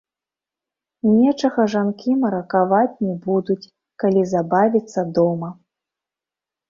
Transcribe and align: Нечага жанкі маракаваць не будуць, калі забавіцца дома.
Нечага 1.09 1.65
жанкі 1.73 2.15
маракаваць 2.23 2.95
не 3.09 3.13
будуць, 3.29 3.69
калі 4.05 4.21
забавіцца 4.33 5.01
дома. 5.19 5.49